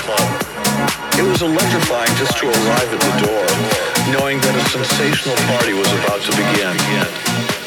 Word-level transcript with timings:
club. 0.00 0.28
It 1.18 1.24
was 1.24 1.42
electrifying 1.42 2.12
just 2.16 2.38
to 2.38 2.48
arrive 2.48 2.88
at 2.88 3.00
the 3.00 3.14
door, 3.26 3.44
knowing 4.16 4.40
that 4.40 4.54
a 4.56 4.64
sensational 4.68 5.36
party 5.52 5.72
was 5.72 5.90
about 6.02 6.20
to 6.24 6.32
begin. 6.32 6.72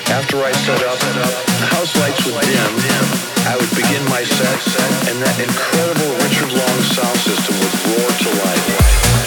After 0.10 0.42
I 0.42 0.52
set 0.66 0.82
up, 0.86 0.98
the 1.02 1.70
house 1.74 1.94
lights 1.98 2.26
would 2.26 2.38
dim. 2.42 3.06
I 3.46 3.58
would 3.58 3.74
begin 3.76 4.04
my 4.10 4.24
set, 4.24 4.60
and 5.10 5.22
that 5.22 5.38
incredible 5.38 6.12
Richard 6.26 6.52
Long 6.54 6.80
sound 6.94 7.18
system 7.22 7.54
would 7.62 7.76
roar 7.90 8.10
to 8.10 8.30
life. 8.42 9.25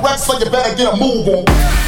Correct, 0.00 0.20
so 0.20 0.38
you 0.38 0.50
better 0.50 0.74
get 0.76 0.92
a 0.92 0.96
move 0.96 1.28
on. 1.28 1.83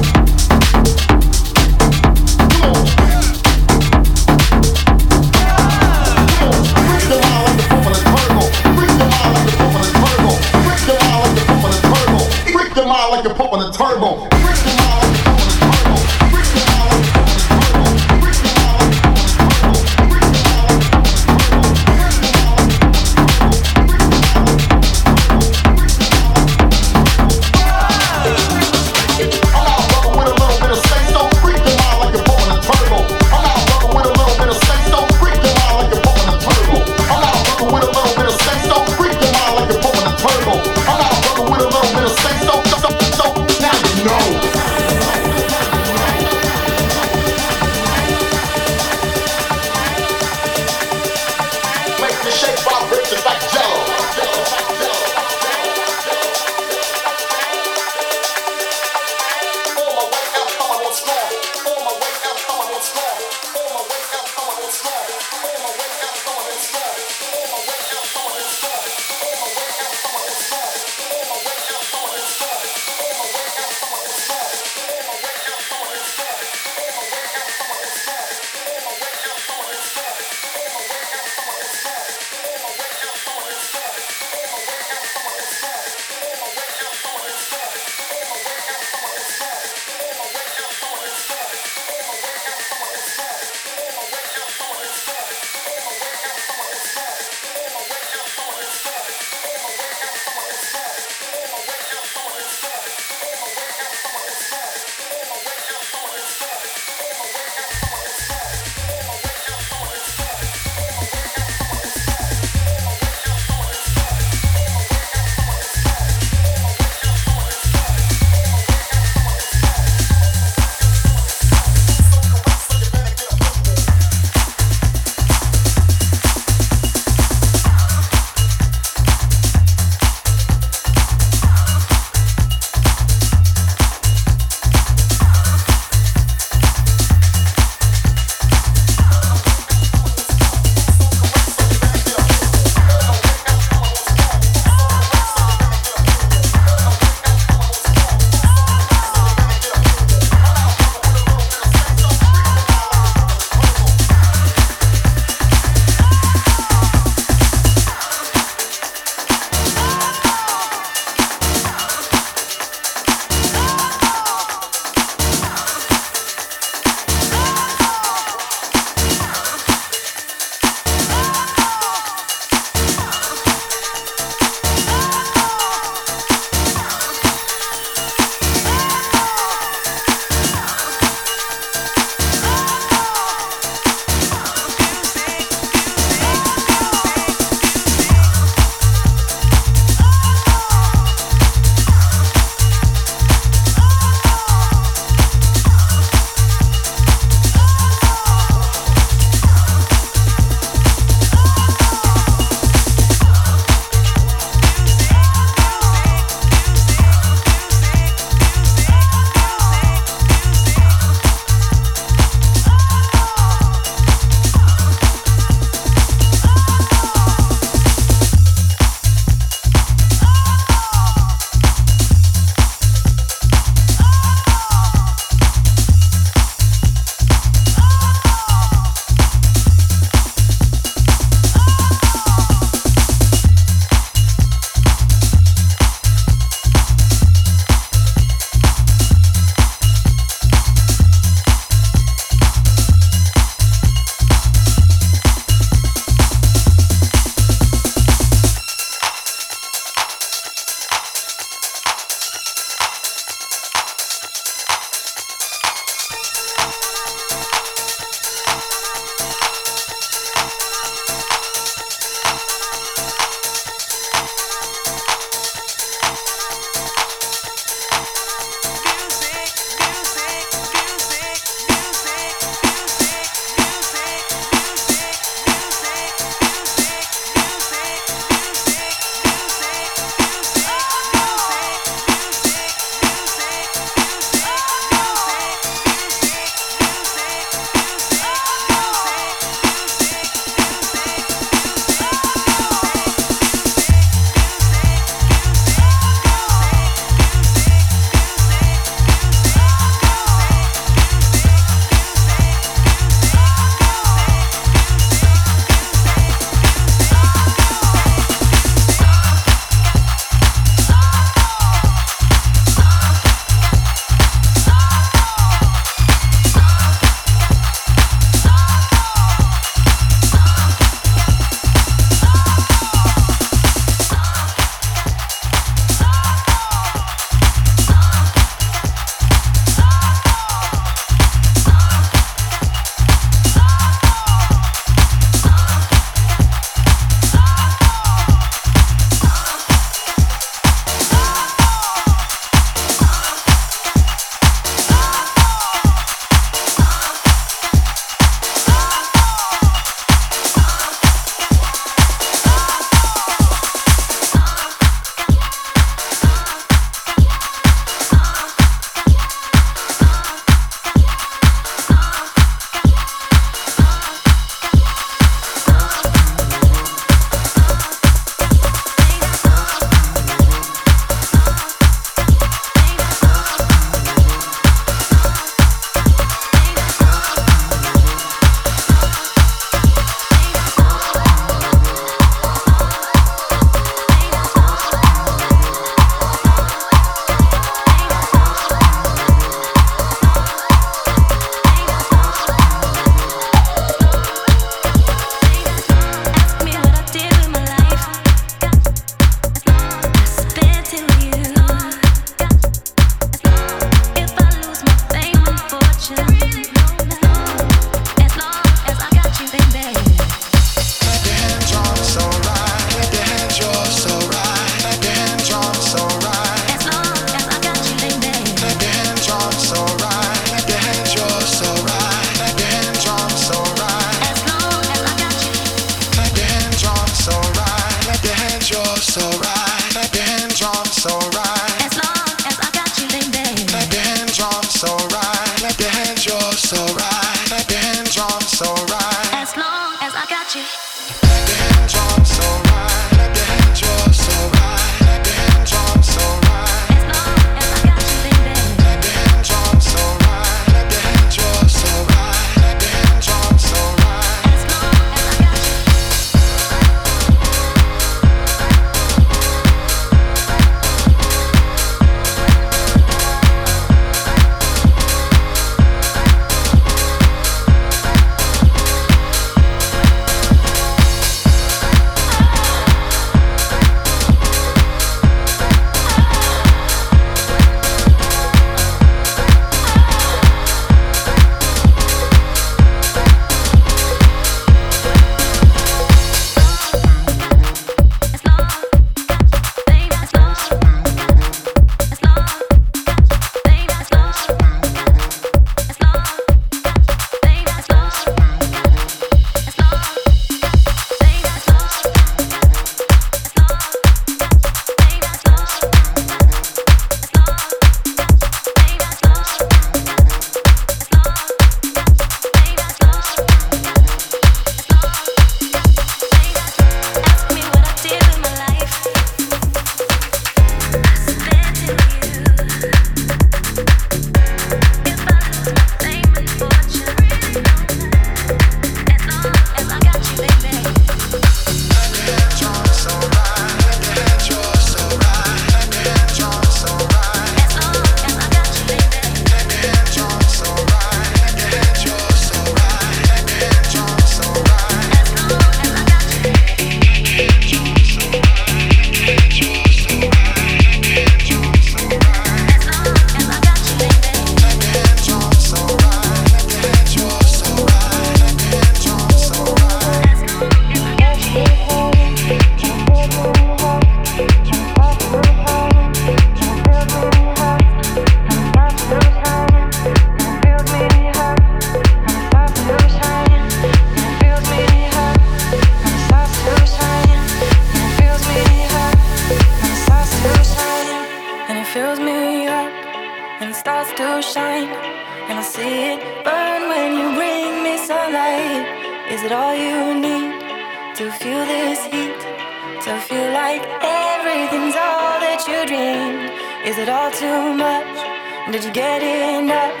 Is 596.96 597.02
it 597.02 597.08
all 597.10 597.30
too 597.30 597.74
much? 597.74 598.72
Did 598.72 598.82
you 598.82 598.90
get 598.90 599.22
enough? 599.22 600.00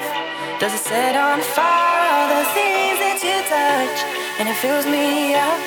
Does 0.58 0.72
it 0.72 0.78
set 0.78 1.14
on 1.14 1.42
fire 1.42 2.08
all 2.08 2.28
the 2.32 2.44
things 2.56 2.96
that 3.04 3.20
you 3.20 3.36
touch? 3.52 3.98
And 4.40 4.48
it 4.48 4.56
fills 4.64 4.86
me 4.86 5.34
up, 5.34 5.60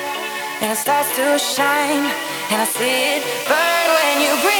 and 0.60 0.72
it 0.72 0.76
starts 0.76 1.14
to 1.14 1.38
shine, 1.38 2.02
and 2.50 2.58
I 2.60 2.66
see 2.66 3.14
it 3.14 3.22
burn 3.46 3.86
when 3.94 4.26
you 4.26 4.42
breathe. 4.42 4.59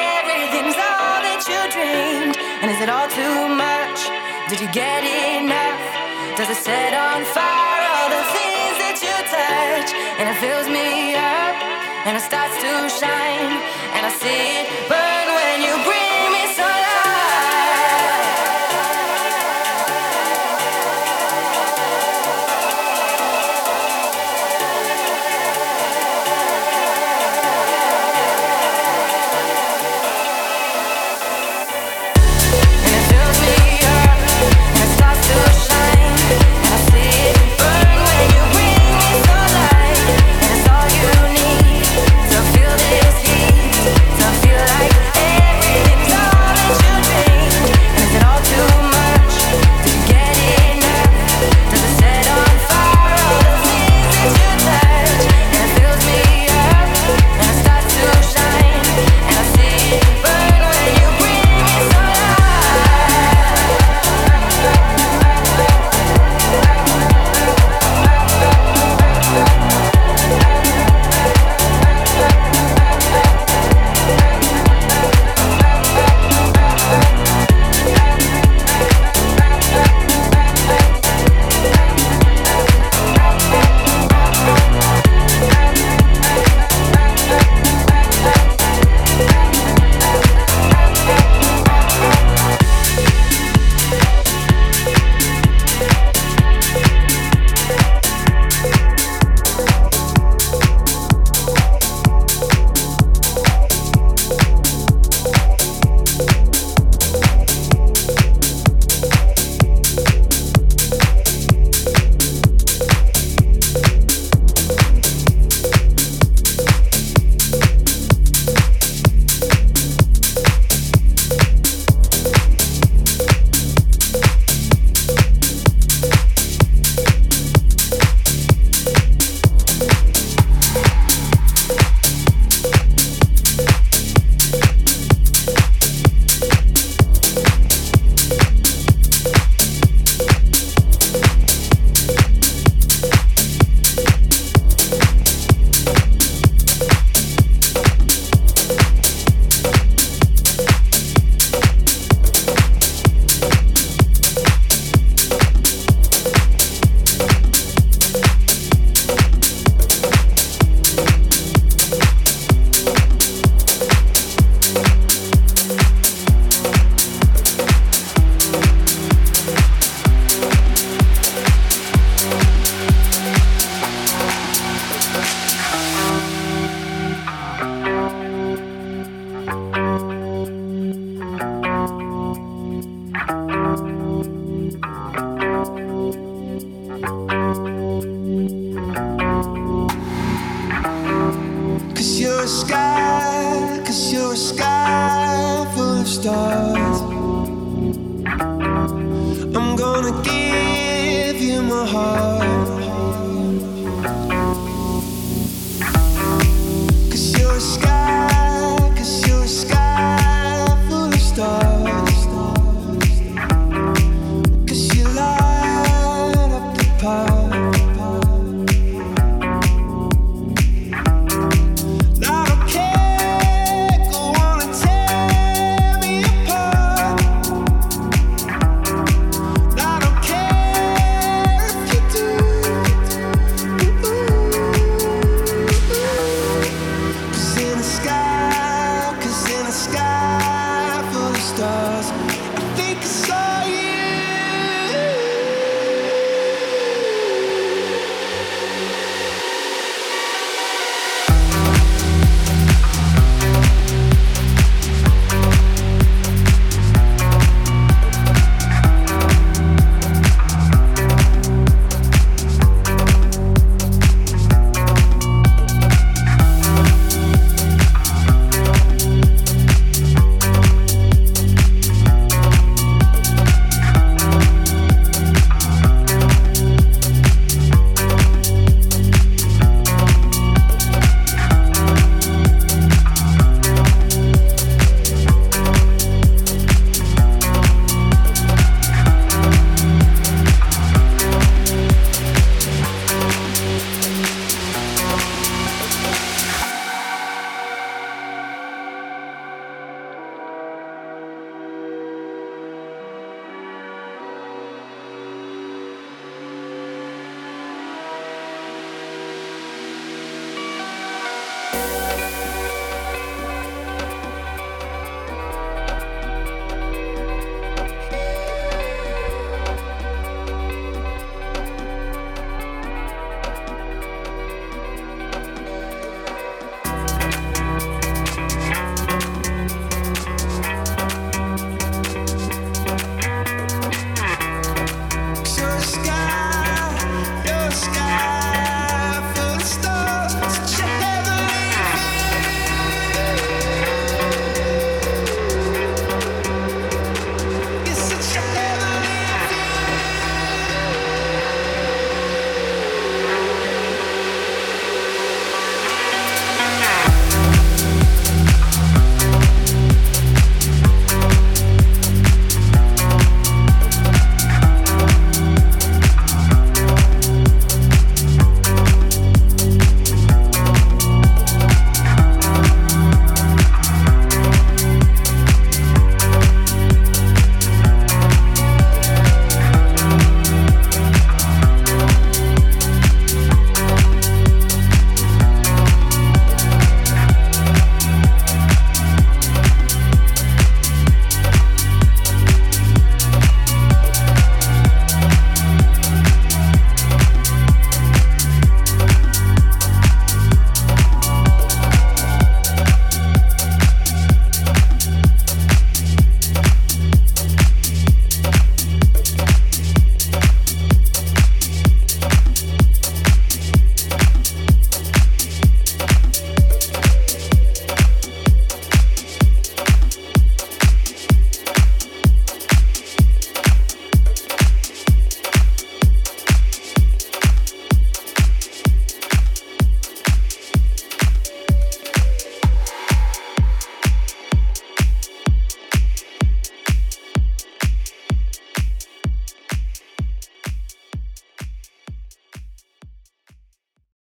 what 1.41 1.49
you 1.49 1.71
dreamed? 1.73 2.37
And 2.37 2.69
is 2.69 2.81
it 2.81 2.89
all 2.89 3.09
too 3.09 3.47
much? 3.49 3.99
Did 4.49 4.61
you 4.61 4.69
get 4.71 5.01
enough? 5.01 5.81
Does 6.37 6.49
it 6.49 6.61
set 6.61 6.93
on 6.93 7.25
fire 7.33 7.81
all 7.81 8.09
the 8.09 8.23
things 8.29 8.75
that 8.77 8.97
you 9.01 9.15
touch? 9.25 9.89
And 10.21 10.29
it 10.29 10.37
fills 10.37 10.69
me 10.69 11.15
up, 11.15 11.57
and 12.05 12.15
it 12.15 12.21
starts 12.21 12.53
to 12.61 12.71
shine, 12.93 13.57
and 13.97 14.05
I 14.05 14.11
see 14.21 14.61
it 14.61 14.89
burn. 14.89 15.20